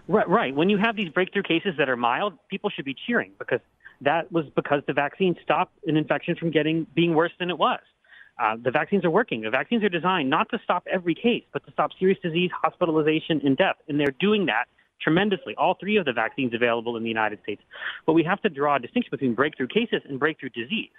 [0.08, 0.56] Right, right.
[0.56, 3.60] When you have these breakthrough cases that are mild, people should be cheering because
[4.02, 7.80] that was because the vaccine stopped an infection from getting being worse than it was.
[8.42, 9.42] Uh, the vaccines are working.
[9.42, 13.42] The vaccines are designed not to stop every case, but to stop serious disease, hospitalization,
[13.44, 13.76] and death.
[13.88, 14.66] And they're doing that
[15.02, 15.56] tremendously.
[15.58, 17.62] All three of the vaccines available in the United States.
[18.06, 20.92] But we have to draw a distinction between breakthrough cases and breakthrough disease.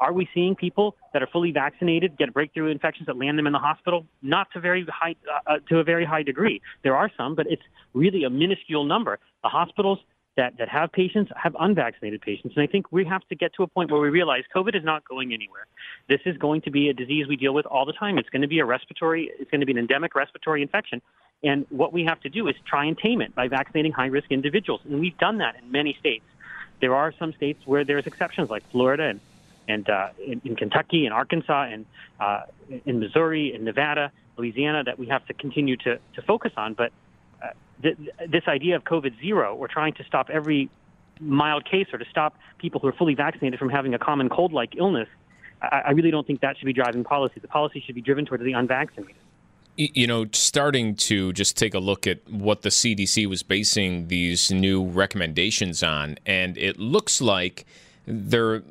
[0.00, 3.52] Are we seeing people that are fully vaccinated get breakthrough infections that land them in
[3.52, 4.06] the hospital?
[4.20, 6.60] Not to very high uh, uh, to a very high degree.
[6.82, 7.62] There are some, but it's
[7.94, 9.18] really a minuscule number.
[9.42, 9.98] The hospitals
[10.36, 12.54] that, that have patients have unvaccinated patients.
[12.56, 14.82] And I think we have to get to a point where we realize COVID is
[14.82, 15.66] not going anywhere.
[16.08, 18.18] This is going to be a disease we deal with all the time.
[18.18, 21.02] It's going to be a respiratory, it's going to be an endemic respiratory infection.
[21.42, 24.30] And what we have to do is try and tame it by vaccinating high risk
[24.30, 24.80] individuals.
[24.84, 26.24] And we've done that in many states.
[26.80, 29.20] There are some states where there's exceptions like Florida and
[29.68, 31.86] and uh, in, in, Kentucky and Arkansas and
[32.18, 32.42] uh,
[32.84, 36.74] in Missouri and Nevada, Louisiana that we have to continue to, to focus on.
[36.74, 36.90] But
[37.40, 37.50] uh,
[37.80, 37.96] th-
[38.28, 40.68] this idea of COVID zero, we're trying to stop every
[41.20, 44.52] mild case or to stop people who are fully vaccinated from having a common cold
[44.52, 45.08] like illness.
[45.62, 47.38] I, I really don't think that should be driving policy.
[47.40, 49.21] The policy should be driven towards the unvaccinated.
[49.76, 54.50] You know, starting to just take a look at what the CDC was basing these
[54.50, 57.64] new recommendations on, and it looks like
[58.06, 58.62] they're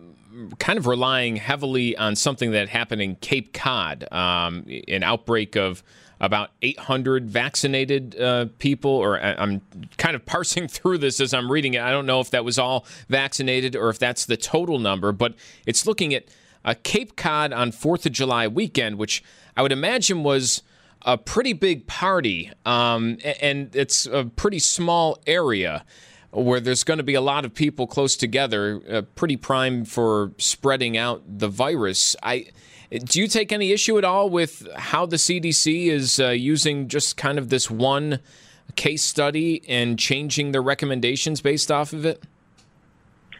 [0.60, 5.84] kind of relying heavily on something that happened in Cape Cod, um, an outbreak of
[6.20, 9.62] about 800 vaccinated uh, people, or I'm
[9.98, 11.82] kind of parsing through this as I'm reading it.
[11.82, 15.34] I don't know if that was all vaccinated or if that's the total number, but
[15.66, 16.26] it's looking at
[16.64, 19.24] a Cape Cod on 4th of July weekend, which
[19.58, 20.62] I would imagine was
[21.04, 25.84] a pretty big party, um, and it's a pretty small area
[26.32, 30.32] where there's going to be a lot of people close together, uh, pretty prime for
[30.38, 32.16] spreading out the virus.
[32.24, 32.48] I
[32.92, 37.16] do you take any issue at all with how the CDC is uh, using just
[37.16, 38.20] kind of this one
[38.76, 42.24] case study and changing their recommendations based off of it?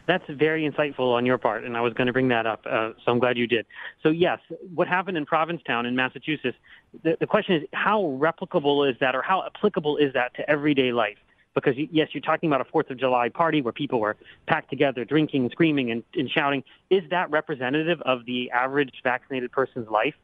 [0.06, 2.90] That's very insightful on your part, and I was going to bring that up, uh,
[3.04, 3.66] so I'm glad you did.
[4.02, 4.40] So, yes,
[4.74, 6.56] what happened in Provincetown in Massachusetts,
[7.02, 10.92] the, the question is how replicable is that or how applicable is that to everyday
[10.92, 11.18] life?
[11.54, 15.04] Because, yes, you're talking about a Fourth of July party where people were packed together,
[15.04, 16.64] drinking, screaming, and, and shouting.
[16.88, 20.14] Is that representative of the average vaccinated person's life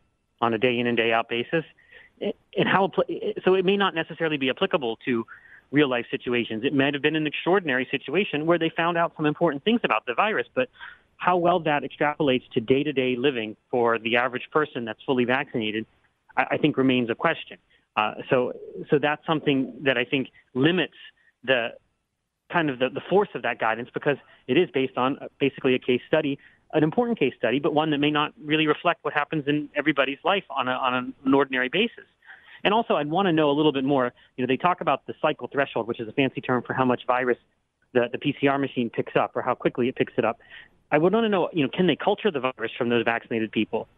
[0.41, 1.65] on a day in and day out basis?
[2.21, 2.91] And how,
[3.45, 5.27] so it may not necessarily be applicable to
[5.71, 6.65] real life situations.
[6.65, 10.07] It might have been an extraordinary situation where they found out some important things about
[10.07, 10.71] the virus, but
[11.19, 15.25] how well that extrapolates to day to day living for the average person that's fully
[15.25, 15.85] vaccinated,
[16.37, 17.59] I, I think remains a question.
[17.97, 18.53] Uh, so,
[18.91, 20.95] so that's something that I think limits
[21.43, 21.71] the
[22.53, 25.79] kind of the, the force of that guidance because it is based on basically a
[25.79, 26.39] case study,
[26.73, 30.19] an important case study, but one that may not really reflect what happens in everybody's
[30.25, 32.05] life on, a, on an ordinary basis.
[32.65, 34.13] And also, I'd want to know a little bit more.
[34.37, 36.85] You know, they talk about the cycle threshold, which is a fancy term for how
[36.85, 37.39] much virus
[37.93, 40.39] the, the PCR machine picks up or how quickly it picks it up.
[40.91, 43.53] I would want to know, you know, can they culture the virus from those vaccinated
[43.53, 43.89] people?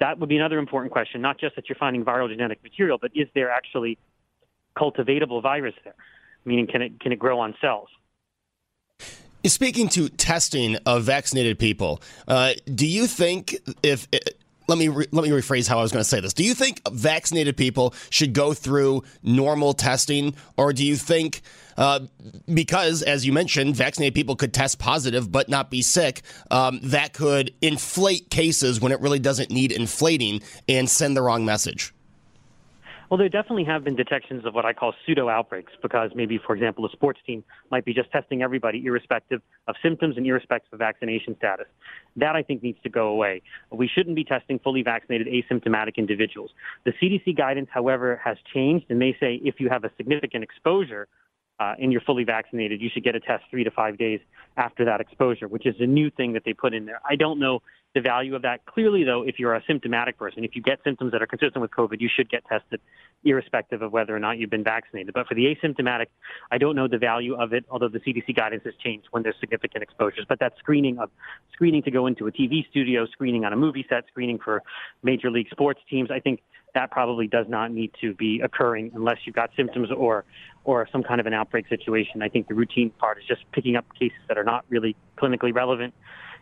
[0.00, 3.10] That would be another important question, not just that you're finding viral genetic material, but
[3.14, 3.98] is there actually
[4.76, 5.94] cultivatable virus there?
[6.44, 7.88] Meaning, can it, can it grow on cells?
[9.44, 14.06] Speaking to testing of vaccinated people, uh, do you think if
[14.70, 16.32] let me re- let me rephrase how I was going to say this.
[16.32, 21.42] Do you think vaccinated people should go through normal testing, or do you think
[21.76, 22.00] uh,
[22.52, 27.12] because, as you mentioned, vaccinated people could test positive but not be sick, um, that
[27.12, 31.92] could inflate cases when it really doesn't need inflating and send the wrong message?
[33.10, 36.54] Well, there definitely have been detections of what I call pseudo outbreaks because maybe, for
[36.54, 40.78] example, a sports team might be just testing everybody irrespective of symptoms and irrespective of
[40.78, 41.66] vaccination status.
[42.14, 43.42] That I think needs to go away.
[43.72, 46.52] We shouldn't be testing fully vaccinated asymptomatic individuals.
[46.84, 51.08] The CDC guidance, however, has changed and they say if you have a significant exposure,
[51.58, 54.18] uh, and you're fully vaccinated, you should get a test three to five days
[54.56, 57.00] after that exposure, which is a new thing that they put in there.
[57.08, 57.60] I don't know
[57.94, 58.64] the value of that.
[58.66, 61.70] Clearly, though, if you're a symptomatic person, if you get symptoms that are consistent with
[61.72, 62.80] COVID, you should get tested,
[63.24, 65.12] irrespective of whether or not you've been vaccinated.
[65.12, 66.06] But for the asymptomatic,
[66.50, 69.34] I don't know the value of it, although the CDC guidance has changed when there's
[69.40, 70.24] significant exposures.
[70.28, 71.10] But that screening of
[71.52, 74.62] screening to go into a TV studio, screening on a movie set, screening for
[75.02, 76.42] major league sports teams, I think
[76.74, 80.24] that probably does not need to be occurring unless you've got symptoms or
[80.62, 82.22] or some kind of an outbreak situation.
[82.22, 85.52] I think the routine part is just picking up cases that are not really clinically
[85.54, 85.94] relevant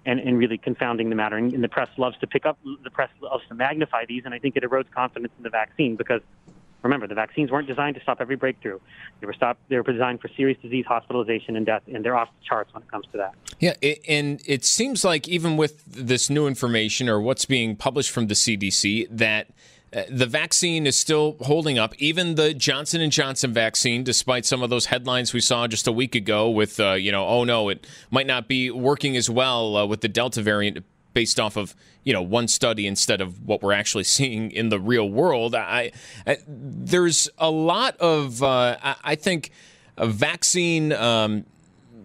[0.07, 1.37] and, and really confounding the matter.
[1.37, 4.35] And, and the press loves to pick up, the press loves to magnify these, and
[4.35, 6.23] I think it erodes confidence in the vaccine because
[6.83, 8.79] remember the vaccines weren't designed to stop every breakthrough.
[9.21, 12.29] They were stop, They were designed for serious disease, hospitalization, and death, and they're off
[12.39, 13.35] the charts when it comes to that.
[13.59, 13.75] Yeah,
[14.09, 18.35] and it seems like even with this new information or what's being published from the
[18.35, 19.49] CDC, that
[19.91, 21.95] the vaccine is still holding up.
[21.99, 26.15] Even the Johnson Johnson vaccine, despite some of those headlines we saw just a week
[26.15, 29.87] ago, with uh, you know, oh no, it might not be working as well uh,
[29.87, 31.75] with the Delta variant, based off of
[32.05, 35.55] you know one study instead of what we're actually seeing in the real world.
[35.55, 35.93] I,
[36.27, 39.51] I there's a lot of uh, I, I, think
[39.99, 40.93] vaccine.
[40.93, 41.47] Um,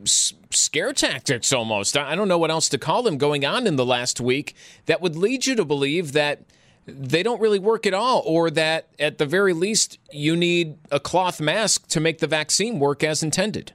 [0.05, 1.97] scare tactics almost.
[1.97, 4.53] I don't know what else to call them going on in the last week
[4.85, 6.41] that would lead you to believe that
[6.85, 10.99] they don't really work at all, or that at the very least you need a
[10.99, 13.73] cloth mask to make the vaccine work as intended.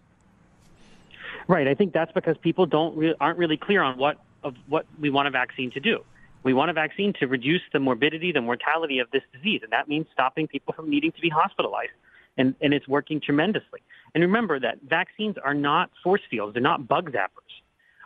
[1.47, 1.67] Right.
[1.67, 5.11] I think that's because people don't re- aren't really clear on what of what we
[5.11, 6.05] want a vaccine to do.
[6.43, 9.89] We want a vaccine to reduce the morbidity, the mortality of this disease, and that
[9.89, 11.91] means stopping people from needing to be hospitalized.
[12.37, 13.81] And, and it's working tremendously.
[14.15, 17.53] And remember that vaccines are not force fields; they're not bug zappers.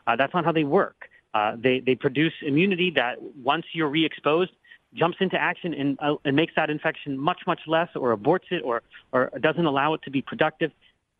[0.07, 1.09] Uh, that's not how they work.
[1.34, 4.53] Uh, they they produce immunity that once you're re-exposed,
[4.95, 8.62] jumps into action and, uh, and makes that infection much, much less or aborts it
[8.64, 8.82] or,
[9.12, 10.70] or doesn't allow it to be productive,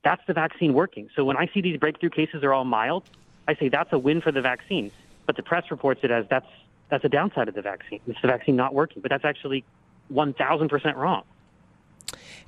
[0.05, 1.09] that's the vaccine working.
[1.15, 3.05] So when I see these breakthrough cases are all mild,
[3.49, 4.91] I say that's a win for the vaccine.
[5.27, 6.47] But the press reports it as that's
[6.89, 8.01] that's a downside of the vaccine.
[8.07, 9.65] It's the vaccine not working, but that's actually
[10.13, 11.23] 1,000% wrong.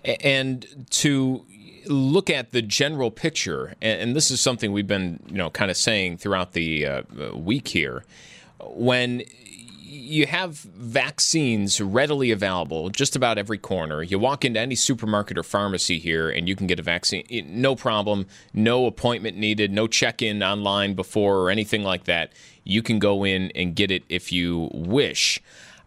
[0.04, 1.46] And to
[1.86, 5.78] look at the general picture, and this is something we've been, you know, kind of
[5.78, 7.02] saying throughout the uh,
[7.34, 8.04] week here,
[8.60, 9.22] when
[9.94, 14.02] you have vaccines readily available just about every corner.
[14.02, 17.24] You walk into any supermarket or pharmacy here and you can get a vaccine.
[17.46, 18.26] No problem.
[18.52, 19.72] No appointment needed.
[19.72, 22.32] No check in online before or anything like that.
[22.64, 25.40] You can go in and get it if you wish.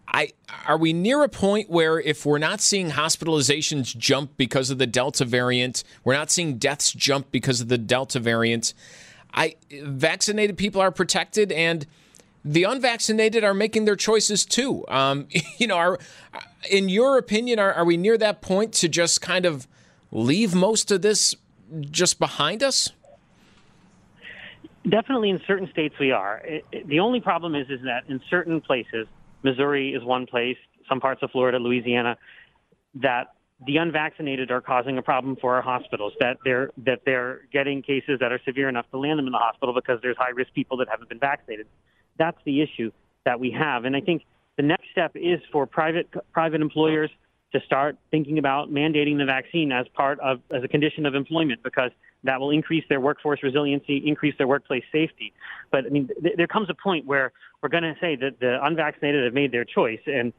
[0.07, 0.29] I
[0.65, 4.87] are we near a point where if we're not seeing hospitalizations jump because of the
[4.87, 8.73] Delta variant, we're not seeing deaths jump because of the Delta variant.
[9.33, 11.85] I vaccinated people are protected and
[12.47, 14.85] the unvaccinated are making their choices too.
[14.87, 15.27] Um,
[15.57, 15.99] you know, are
[16.69, 19.67] in your opinion, are, are we near that point to just kind of
[20.11, 21.35] leave most of this
[21.91, 22.91] just behind us?
[24.87, 26.37] Definitely, in certain states we are.
[26.45, 29.05] It, it, the only problem is, is that in certain places,
[29.43, 32.17] Missouri is one place, some parts of Florida, Louisiana,
[32.95, 33.33] that
[33.65, 36.13] the unvaccinated are causing a problem for our hospitals.
[36.21, 39.39] That they're that they're getting cases that are severe enough to land them in the
[39.39, 41.67] hospital because there's high risk people that haven't been vaccinated.
[42.17, 42.91] That's the issue
[43.25, 43.85] that we have.
[43.85, 44.23] And I think
[44.57, 47.11] the next step is for private private employers
[47.53, 51.61] to start thinking about mandating the vaccine as part of as a condition of employment
[51.63, 51.91] because
[52.23, 55.33] that will increase their workforce resiliency, increase their workplace safety.
[55.71, 58.57] But I mean, th- there comes a point where we're going to say that the
[58.63, 60.33] unvaccinated have made their choice, and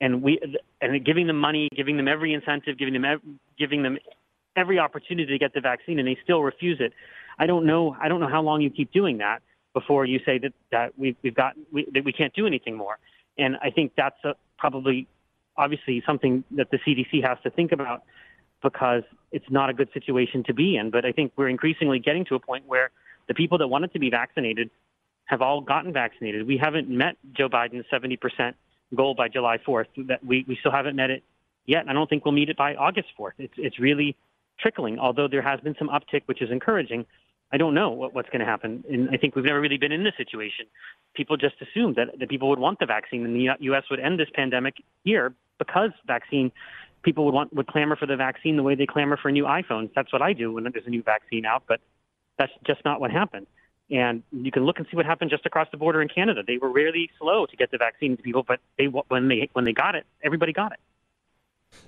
[0.00, 0.40] and we
[0.80, 3.22] and giving them money, giving them every incentive, giving them ev-
[3.58, 3.98] giving them
[4.56, 6.92] every opportunity to get the vaccine, and they still refuse it.
[7.38, 7.96] I don't know.
[8.00, 9.42] I don't know how long you keep doing that
[9.74, 12.98] before you say that, that we've, we've got we, that we can't do anything more.
[13.38, 15.06] And I think that's a, probably
[15.56, 18.02] obviously something that the CDC has to think about
[18.62, 19.02] because
[19.32, 20.90] it's not a good situation to be in.
[20.90, 22.90] But I think we're increasingly getting to a point where
[23.28, 24.70] the people that wanted to be vaccinated
[25.24, 26.46] have all gotten vaccinated.
[26.46, 28.54] We haven't met Joe Biden's 70%
[28.94, 29.86] goal by July 4th.
[30.08, 31.22] That we, we still haven't met it
[31.66, 31.88] yet.
[31.88, 33.32] I don't think we'll meet it by August 4th.
[33.38, 34.16] It's, it's really
[34.60, 37.06] trickling, although there has been some uptick, which is encouraging.
[37.52, 38.82] I don't know what, what's going to happen.
[38.90, 40.66] And I think we've never really been in this situation.
[41.14, 43.84] People just assumed that, that people would want the vaccine and the U.S.
[43.90, 46.50] would end this pandemic here because vaccine
[47.02, 49.90] people would want would clamor for the vaccine the way they clamor for new iPhones.
[49.94, 51.80] That's what I do when there's a new vaccine out, but
[52.38, 53.46] that's just not what happened.
[53.90, 56.42] And you can look and see what happened just across the border in Canada.
[56.46, 59.64] They were really slow to get the vaccine to people, but they when they when
[59.64, 60.78] they got it, everybody got it.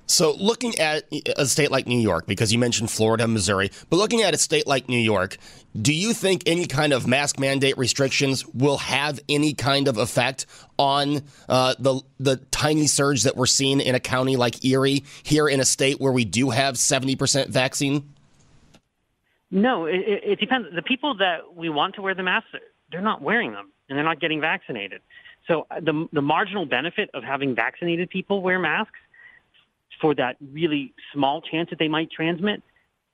[0.07, 1.05] So, looking at
[1.37, 4.67] a state like New York, because you mentioned Florida, Missouri, but looking at a state
[4.67, 5.39] like New York,
[5.81, 10.45] do you think any kind of mask mandate restrictions will have any kind of effect
[10.79, 15.49] on uh, the the tiny surge that we're seeing in a county like Erie, here
[15.49, 18.13] in a state where we do have seventy percent vaccine?
[19.51, 20.69] No, it, it depends.
[20.75, 22.51] The people that we want to wear the masks,
[22.93, 25.01] they're not wearing them, and they're not getting vaccinated.
[25.49, 28.99] So, uh, the the marginal benefit of having vaccinated people wear masks
[30.01, 32.63] for that really small chance that they might transmit,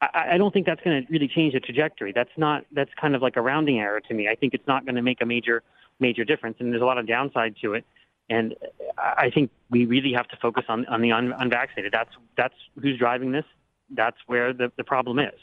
[0.01, 2.13] I, I don't think that's going to really change the trajectory.
[2.13, 4.29] That's not that's kind of like a rounding error to me.
[4.29, 5.63] I think it's not going to make a major
[5.99, 7.85] major difference, and there's a lot of downside to it.
[8.29, 8.55] And
[8.97, 11.93] I think we really have to focus on on the un, unvaccinated.
[11.93, 13.45] That's that's who's driving this.
[13.91, 15.35] That's where the, the problem is.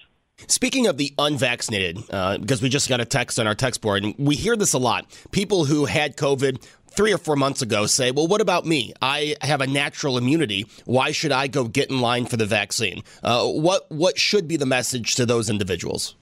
[0.46, 4.04] Speaking of the unvaccinated, uh, because we just got a text on our text board,
[4.04, 5.08] and we hear this a lot.
[5.32, 8.94] People who had COVID three or four months ago say, well, what about me?
[9.02, 10.66] I have a natural immunity.
[10.86, 13.04] Why should I go get in line for the vaccine?
[13.24, 16.16] Uh, what, what should be the message to those individuals?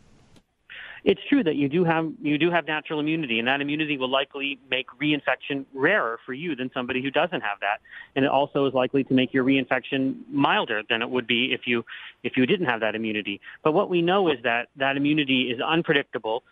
[1.05, 4.09] It's true that you do have you do have natural immunity, and that immunity will
[4.09, 7.77] likely make reinfection rarer for you than somebody who doesn't have that.
[8.15, 11.67] And it also is likely to make your reinfection milder than it would be if
[11.67, 11.85] you
[12.23, 13.39] if you didn't have that immunity.
[13.63, 16.43] But what we know is that that immunity is unpredictable.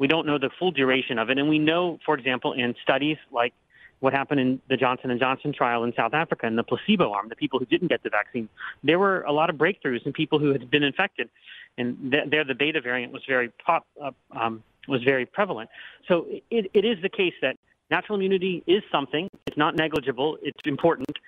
[0.00, 3.18] We don't know the full duration of it, and we know, for example, in studies
[3.30, 3.52] like
[4.00, 7.28] what happened in the Johnson and Johnson trial in South Africa in the placebo arm,
[7.28, 8.48] the people who didn't get the vaccine,
[8.82, 11.28] there were a lot of breakthroughs in people who had been infected,
[11.76, 15.68] and th- there the beta variant was very pop, uh, um, was very prevalent.
[16.08, 17.58] So it, it is the case that
[17.90, 19.28] natural immunity is something.
[19.46, 20.38] It's not negligible.
[20.40, 21.18] It's important,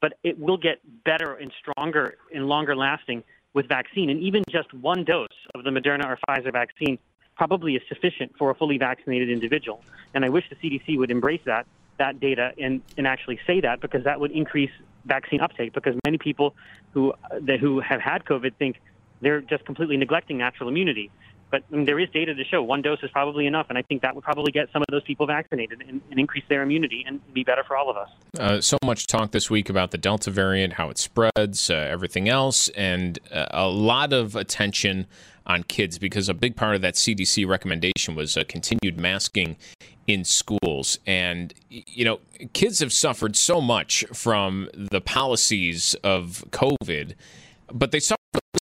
[0.00, 3.24] but it will get better and stronger and longer lasting
[3.54, 4.08] with vaccine.
[4.08, 5.26] And even just one dose
[5.56, 6.96] of the Moderna or Pfizer vaccine
[7.40, 9.82] probably is sufficient for a fully vaccinated individual.
[10.12, 11.66] And I wish the CDC would embrace that
[11.96, 14.70] that data and, and actually say that because that would increase
[15.06, 16.54] vaccine uptake because many people
[16.92, 17.14] who
[17.58, 18.78] who have had COVID think
[19.22, 21.10] they're just completely neglecting natural immunity.
[21.50, 23.82] But I mean, there is data to show one dose is probably enough, and I
[23.82, 27.04] think that would probably get some of those people vaccinated and, and increase their immunity
[27.06, 28.10] and be better for all of us.
[28.38, 32.28] Uh, so much talk this week about the Delta variant, how it spreads, uh, everything
[32.28, 35.06] else, and uh, a lot of attention
[35.46, 39.56] on kids because a big part of that CDC recommendation was uh, continued masking
[40.06, 40.98] in schools.
[41.06, 42.20] And, you know,
[42.52, 47.14] kids have suffered so much from the policies of COVID,
[47.72, 48.16] but they suffer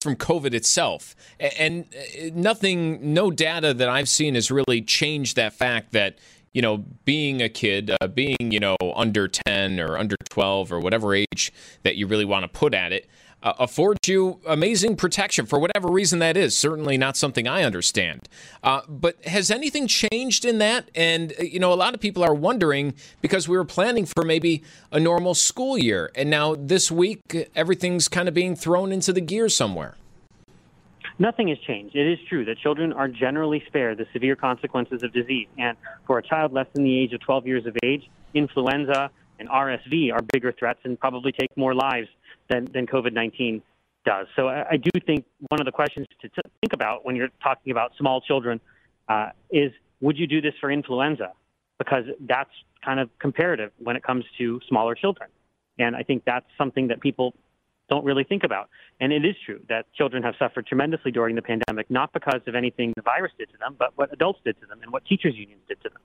[0.03, 1.15] from COVID itself.
[1.39, 6.19] And uh, nothing, no data that I've seen has really changed that fact that
[6.53, 10.81] you know, being a kid, uh, being, you know, under 10 or under 12 or
[10.81, 11.53] whatever age
[11.83, 13.09] that you really want to put at it,
[13.43, 16.57] uh, affords you amazing protection for whatever reason that is.
[16.57, 18.29] Certainly not something I understand.
[18.63, 20.91] Uh, but has anything changed in that?
[20.95, 24.25] And, uh, you know, a lot of people are wondering because we were planning for
[24.25, 26.11] maybe a normal school year.
[26.15, 29.97] And now this week, everything's kind of being thrown into the gear somewhere.
[31.19, 31.95] Nothing has changed.
[31.95, 35.47] It is true that children are generally spared the severe consequences of disease.
[35.59, 35.77] And
[36.07, 40.13] for a child less than the age of 12 years of age, influenza and RSV
[40.13, 42.09] are bigger threats and probably take more lives
[42.49, 43.63] than, than COVID 19
[44.05, 44.27] does.
[44.37, 47.31] So I, I, do think one of the questions to, to, think about when you're
[47.43, 48.61] talking about small children
[49.09, 51.33] uh, is would you do this for influenza?
[51.79, 52.51] Because that's
[52.85, 55.29] kind of comparative when it comes to smaller children.
[55.79, 57.35] And I think that's something that people
[57.89, 58.69] don't really think about.
[59.01, 62.55] And it is true that children have suffered tremendously during the pandemic, not because of
[62.55, 65.35] anything the virus did to them, but what adults did to them and what teachers'
[65.37, 66.03] unions did to them.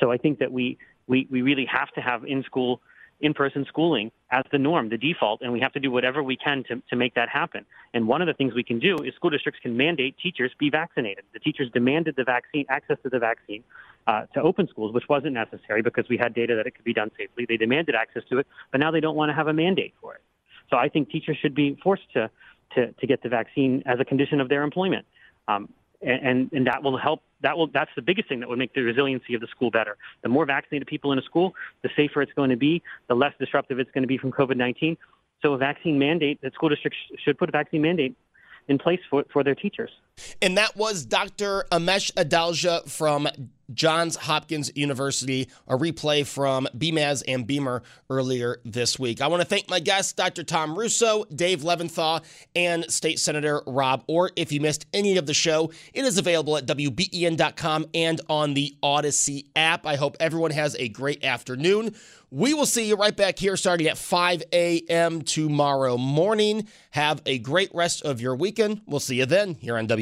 [0.00, 2.80] So I think that we, we, we really have to have in school
[3.22, 6.64] in-person schooling as the norm, the default, and we have to do whatever we can
[6.64, 7.64] to, to make that happen.
[7.94, 10.68] And one of the things we can do is school districts can mandate teachers be
[10.68, 11.24] vaccinated.
[11.32, 13.62] The teachers demanded the vaccine, access to the vaccine,
[14.06, 16.92] uh, to open schools, which wasn't necessary because we had data that it could be
[16.92, 17.46] done safely.
[17.48, 20.14] They demanded access to it, but now they don't want to have a mandate for
[20.14, 20.22] it.
[20.68, 22.30] So I think teachers should be forced to,
[22.74, 25.06] to, to get the vaccine as a condition of their employment.
[25.46, 25.68] Um,
[26.02, 27.22] and, and that will help.
[27.42, 27.68] That will.
[27.68, 29.96] That's the biggest thing that would make the resiliency of the school better.
[30.22, 32.82] The more vaccinated people in a school, the safer it's going to be.
[33.08, 34.96] The less disruptive it's going to be from COVID-19.
[35.42, 38.16] So a vaccine mandate, that school districts should put a vaccine mandate
[38.68, 39.90] in place for, for their teachers.
[40.40, 41.64] And that was Dr.
[41.70, 43.28] Amesh Adalja from
[43.74, 49.20] Johns Hopkins University, a replay from BMAS and Beamer earlier this week.
[49.20, 50.42] I want to thank my guests, Dr.
[50.42, 52.22] Tom Russo, Dave Leventhal,
[52.54, 54.32] and State Senator Rob Ortt.
[54.36, 58.76] If you missed any of the show, it is available at WBEN.com and on the
[58.82, 59.86] Audacy app.
[59.86, 61.94] I hope everyone has a great afternoon.
[62.30, 65.20] We will see you right back here starting at 5 a.m.
[65.20, 66.66] tomorrow morning.
[66.90, 68.80] Have a great rest of your weekend.
[68.86, 70.01] We'll see you then here on WBEN.